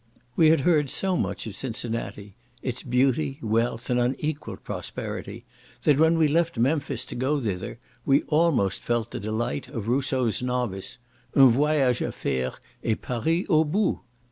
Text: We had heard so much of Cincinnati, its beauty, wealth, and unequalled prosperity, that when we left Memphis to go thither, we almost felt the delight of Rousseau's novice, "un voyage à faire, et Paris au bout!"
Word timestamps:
We 0.35 0.49
had 0.49 0.61
heard 0.61 0.89
so 0.89 1.15
much 1.15 1.45
of 1.45 1.53
Cincinnati, 1.53 2.33
its 2.63 2.81
beauty, 2.81 3.37
wealth, 3.43 3.87
and 3.91 3.99
unequalled 3.99 4.63
prosperity, 4.63 5.45
that 5.83 5.99
when 5.99 6.17
we 6.17 6.27
left 6.27 6.57
Memphis 6.57 7.05
to 7.05 7.13
go 7.15 7.39
thither, 7.39 7.77
we 8.03 8.23
almost 8.23 8.81
felt 8.81 9.11
the 9.11 9.19
delight 9.19 9.67
of 9.67 9.87
Rousseau's 9.87 10.41
novice, 10.41 10.97
"un 11.35 11.51
voyage 11.51 11.99
à 11.99 12.11
faire, 12.11 12.59
et 12.83 12.99
Paris 12.99 13.45
au 13.47 13.63
bout!" 13.63 14.01